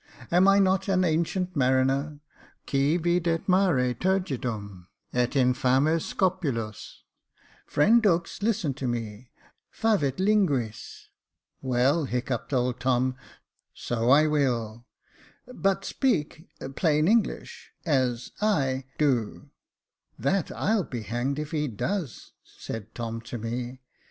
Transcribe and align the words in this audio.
Am 0.31 0.47
I 0.47 0.57
not 0.57 0.87
an 0.87 1.03
ancient 1.03 1.55
mariner 1.55 2.19
—* 2.49 2.67
Qui 2.67 2.97
videt 2.97 3.47
mare 3.47 3.93
turgtdutn— 3.93 4.87
et 5.13 5.29
infames 5.35 6.11
scopulos^ 6.11 7.01
Friend 7.67 8.01
Dux, 8.01 8.41
listen 8.41 8.73
to 8.73 8.87
vciQ—favet 8.87 10.15
Unguis.''^" 10.17 11.03
Well," 11.61 12.05
hiccuped 12.05 12.51
old 12.51 12.79
Tom," 12.79 13.15
so 13.75 14.09
I 14.09 14.25
will— 14.25 14.87
but 15.45 15.85
speak— 15.85 16.49
plain 16.75 17.07
English— 17.07 17.69
as 18.03 18.31
I— 18.41 18.85
do."" 18.97 19.51
That 20.27 20.51
I'll 20.51 20.83
be 20.83 21.03
hanged 21.03 21.37
if 21.37 21.51
he 21.51 21.67
does," 21.67 22.31
said 22.43 22.95
Tom 22.95 23.21
to 23.25 23.37
me. 23.37 23.81